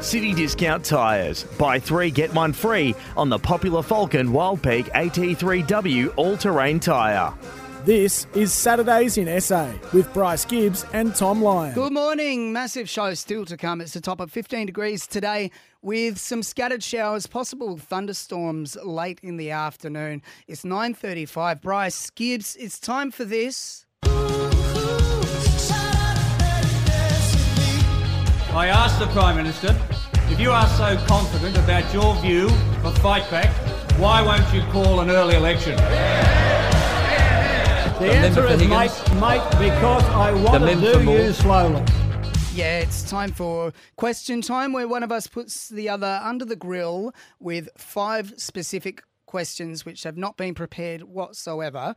[0.00, 1.44] City Discount Tyres.
[1.58, 7.34] Buy three, get one free on the popular Falken Wildpeak AT3W all terrain tyre.
[7.84, 11.74] This is Saturdays in SA with Bryce Gibbs and Tom Lyon.
[11.74, 12.52] Good morning.
[12.52, 13.80] Massive show still to come.
[13.80, 15.50] It's the top of 15 degrees today
[15.80, 20.22] with some scattered showers, possible thunderstorms late in the afternoon.
[20.46, 21.62] It's 9.35.
[21.62, 23.86] Bryce Gibbs, it's time for this.
[28.58, 29.68] I asked the Prime Minister,
[30.32, 32.46] if you are so confident about your view
[32.82, 33.52] of Fightback,
[34.00, 35.76] why won't you call an early election?
[38.00, 38.90] The answer is, mate,
[39.20, 41.84] mate, because I want to do you slowly.
[42.52, 46.56] Yeah, it's time for question time where one of us puts the other under the
[46.56, 51.94] grill with five specific questions which have not been prepared whatsoever.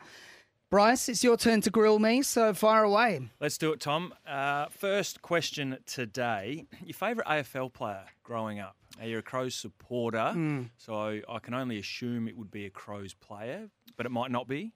[0.72, 3.20] Bryce, it's your turn to grill me, so fire away.
[3.42, 4.14] Let's do it, Tom.
[4.26, 6.66] Uh, first question today.
[6.86, 8.78] Your favourite AFL player growing up?
[8.98, 10.64] Now, you're a Crows supporter, Hmm.
[10.78, 14.48] so I can only assume it would be a Crows player, but it might not
[14.48, 14.72] be.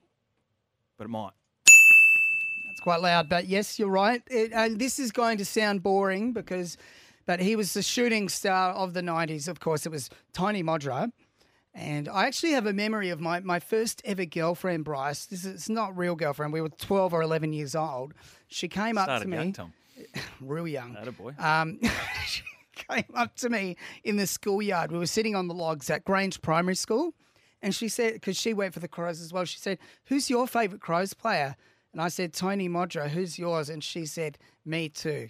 [0.98, 1.32] But it might.
[1.64, 4.22] That's quite loud, but yes, you're right.
[4.30, 6.76] It, and this is going to sound boring because,
[7.24, 9.48] but he was the shooting star of the 90s.
[9.48, 11.10] Of course, it was Tony Modra.
[11.78, 15.26] And I actually have a memory of my, my first ever girlfriend, Bryce.
[15.26, 16.54] This is not real girlfriend.
[16.54, 18.14] We were 12 or 11 years old.
[18.48, 19.72] She came up to me, young, Tom.
[20.40, 20.96] real young.
[20.96, 21.38] Attaboy.
[21.38, 21.78] Um,
[22.26, 22.42] she
[22.74, 24.90] came up to me in the schoolyard.
[24.90, 27.12] We were sitting on the logs at Grange Primary School.
[27.60, 30.46] And she said, because she went for the Crows as well, she said, Who's your
[30.46, 31.56] favourite Crows player?
[31.92, 33.10] And I said, Tony Modra.
[33.10, 33.68] Who's yours?
[33.68, 35.28] And she said, Me too.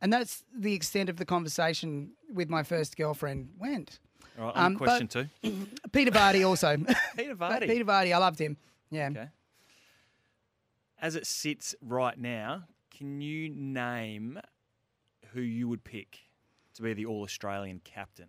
[0.00, 3.98] And that's the extent of the conversation with my first girlfriend went.
[4.38, 5.28] All right, Um, question two.
[5.92, 6.76] Peter Vardy also.
[7.16, 7.66] Peter Vardy.
[7.66, 8.56] Peter Vardy, I loved him.
[8.90, 9.08] Yeah.
[9.10, 9.28] Okay.
[11.00, 14.38] As it sits right now, can you name
[15.32, 16.18] who you would pick
[16.74, 18.28] to be the All Australian captain?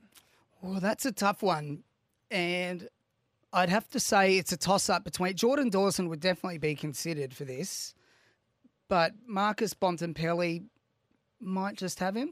[0.62, 1.84] Well, that's a tough one.
[2.32, 2.88] And
[3.52, 7.34] I'd have to say it's a toss up between Jordan Dawson would definitely be considered
[7.34, 7.94] for this,
[8.88, 10.64] but Marcus Bontempelli
[11.40, 12.32] might just have him.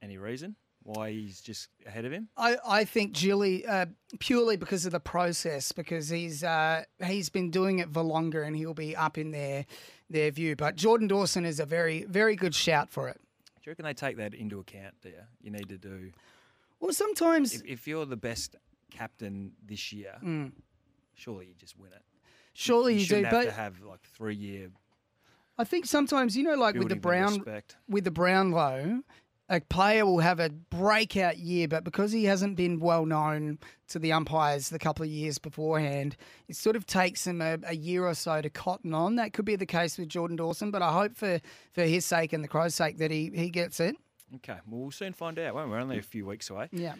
[0.00, 0.56] Any reason
[0.88, 2.28] why he's just ahead of him?
[2.36, 3.86] I, I think Julie uh,
[4.18, 8.56] purely because of the process because he's uh, he's been doing it for longer and
[8.56, 9.66] he'll be up in their
[10.08, 10.56] their view.
[10.56, 13.20] But Jordan Dawson is a very very good shout for it.
[13.56, 14.94] Do you reckon they take that into account?
[15.02, 15.22] Do you?
[15.42, 16.10] You need to do.
[16.80, 18.56] Well, sometimes If, if you're the best
[18.90, 20.14] captain this year,
[21.14, 22.02] surely you just win it.
[22.54, 24.68] surely you, do, shouldn't have but to have like three year
[25.58, 27.44] I think sometimes you know like with the Brown
[27.88, 29.02] with the Brownlow,
[29.50, 33.98] a player will have a breakout year, but because he hasn't been well known to
[33.98, 36.16] the umpires the couple of years beforehand,
[36.48, 39.16] it sort of takes him a, a year or so to cotton on.
[39.16, 41.40] That could be the case with Jordan Dawson, but I hope for,
[41.72, 43.96] for his sake and the Crows' sake that he, he gets it.
[44.36, 45.54] Okay, well we'll soon find out.
[45.54, 45.72] Won't we?
[45.72, 46.68] We're only a few weeks away.
[46.70, 46.94] Yeah.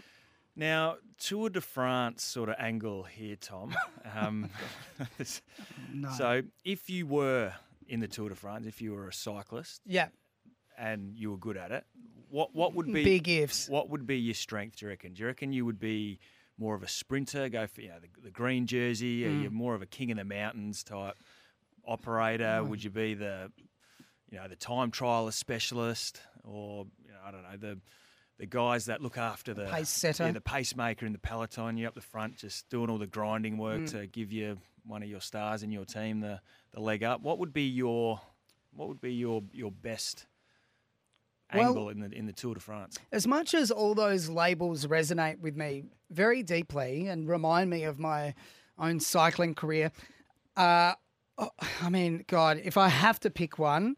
[0.57, 3.77] Now, Tour de France sort of angle here, Tom.
[4.17, 4.49] Um,
[6.17, 7.53] So, if you were
[7.87, 10.09] in the Tour de France, if you were a cyclist Yeah.
[10.79, 11.85] and you were good at it,
[12.31, 13.69] what what would be Big ifs.
[13.69, 14.77] What would be your strength?
[14.77, 15.15] Do you reckon?
[15.15, 16.19] Do you reckon you would be
[16.59, 19.27] more of a sprinter, go for you know the, the green jersey?
[19.27, 19.43] Are Mm.
[19.43, 21.17] you more of a king of the mountains type
[21.87, 22.63] operator?
[22.65, 23.51] Would you be the
[24.31, 27.79] you know the time trialist specialist, or you know I don't know the
[28.39, 30.27] the guys that look after the Pace setter.
[30.27, 31.77] yeah, the pacemaker in the peloton?
[31.77, 33.91] You up the front, just doing all the grinding work Mm.
[33.93, 36.41] to give you one of your stars in your team the
[36.73, 37.21] the leg up.
[37.23, 38.21] What would be your
[38.75, 40.27] what would be your your best
[41.55, 42.99] Well- angle in the in the Tour de France?
[43.13, 47.99] As much as all those labels resonate with me very deeply and remind me of
[47.99, 48.35] my
[48.79, 49.91] own cycling career,
[50.57, 50.95] uh,
[51.39, 51.51] oh,
[51.83, 53.97] I mean, God, if I have to pick one,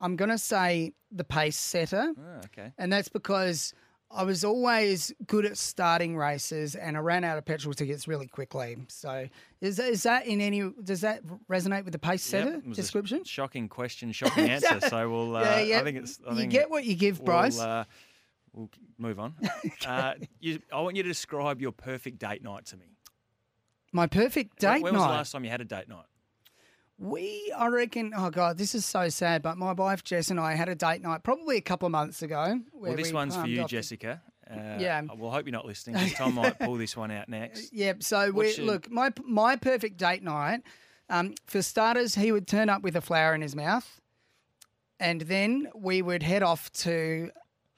[0.00, 2.12] I'm going to say the pace setter.
[2.18, 2.72] Ah, okay.
[2.78, 3.72] And that's because
[4.10, 8.26] I was always good at starting races and I ran out of petrol tickets really
[8.26, 8.76] quickly.
[8.88, 9.28] So
[9.60, 12.78] is that, is that in any, does that resonate with the pace setter it was
[12.78, 13.24] a description?
[13.24, 14.80] shocking question, shocking answer.
[14.88, 15.36] So we'll.
[15.36, 15.80] Uh, Yeah, yeah.
[15.80, 16.18] I think it's.
[16.26, 17.58] I You think get what you give, Bryce.
[17.58, 17.84] We'll, uh,
[18.54, 19.34] we'll move on.
[19.86, 22.86] uh, you, I want you to describe your perfect date night to me.
[23.92, 24.98] My perfect When- date when, night.
[25.00, 26.06] was the last time you had a date night?
[26.98, 30.54] We, I reckon, oh God, this is so sad, but my wife Jess and I
[30.54, 32.58] had a date night probably a couple of months ago.
[32.72, 34.20] Well, this we one's for you, Jessica.
[34.50, 35.02] Uh, Yeah.
[35.16, 36.10] We'll hope you're not listening.
[36.10, 37.72] Tom might pull this one out next.
[37.72, 40.62] Yeah, so we your- look, my my perfect date night,
[41.08, 44.00] um, for starters, he would turn up with a flower in his mouth,
[44.98, 47.30] and then we would head off to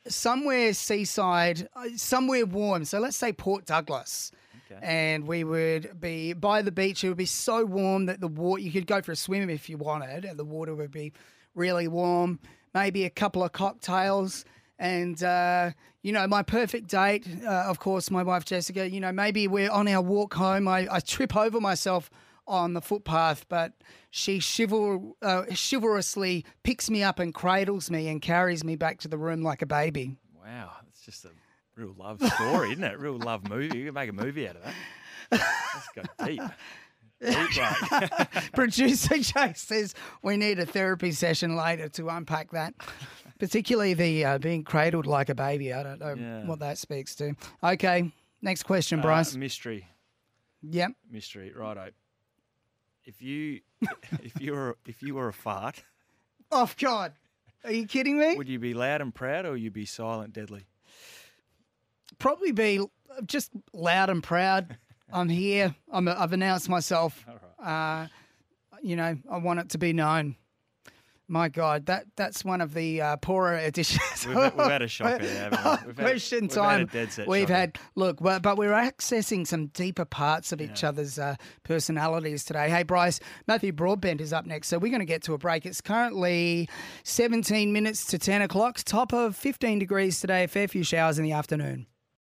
[0.09, 2.87] somewhere seaside, uh, somewhere warm.
[2.87, 4.33] So let's say Port Douglas.
[4.71, 4.81] Okay.
[4.83, 7.03] And we would be by the beach.
[7.03, 9.69] It would be so warm that the water, you could go for a swim if
[9.69, 11.13] you wanted, and the water would be
[11.55, 12.39] really warm.
[12.75, 14.45] Maybe a couple of cocktails.
[14.79, 15.73] And, uh,
[16.03, 19.71] you know, my perfect date, uh, of course, my wife Jessica, you know, maybe we're
[19.71, 20.69] on our walk home.
[20.69, 22.11] I, I trip over myself
[22.47, 23.73] on the footpath, but
[24.11, 29.09] she chival- uh, chivalrously picks me up and cradles me and carries me back to
[29.09, 30.17] the room like a baby.
[30.35, 31.31] Wow, it's just a
[31.81, 32.99] real love story, isn't it?
[32.99, 33.79] Real love movie.
[33.79, 34.75] You can make a movie out of that.
[35.31, 36.43] That's got deep.
[37.23, 38.51] Deep.
[38.55, 42.75] Producer Jay says we need a therapy session later to unpack that,
[43.39, 45.73] particularly the uh, being cradled like a baby.
[45.73, 46.47] I don't know Yeah.
[46.47, 47.35] what that speaks to.
[47.63, 48.13] Okay,
[48.43, 49.35] next question, Uh, Bryce.
[49.37, 49.87] mystery.
[50.63, 50.93] yep.
[51.11, 51.53] Mystery.
[51.55, 51.91] Righto.
[53.05, 53.61] If you
[54.23, 55.83] if you were if you were a fart,
[56.51, 57.13] Oh God,
[57.65, 58.35] are you kidding me?
[58.37, 60.67] would you be loud and proud or would you be silent, deadly?
[62.19, 62.81] Probably be
[63.27, 64.77] just loud and proud.
[65.13, 65.75] I'm here.
[65.93, 67.25] I'm, I've announced myself.
[67.63, 68.07] Uh,
[68.83, 70.37] you know, I want it to be known.
[71.27, 74.27] My God, that that's one of the uh, poorer editions.
[74.27, 75.71] We've had- we've had a shocker there, haven't we?
[75.87, 76.87] We've had- Question we've had a time.
[76.87, 81.21] dead set we've had look, but, but we're accessing some deeper parts of each other's
[81.21, 82.69] uh, personalities today.
[82.69, 85.67] Hey, Bryce, Matthew Broadbent is up next, so we're going to get to a break.
[85.67, 86.69] It's currently
[87.05, 88.79] 17 minutes to 10 o'clock.
[88.85, 90.45] Top of 15 degrees today.
[90.45, 91.87] A fair few showers in the afternoon.